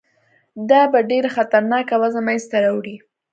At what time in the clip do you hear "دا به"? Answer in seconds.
0.69-0.99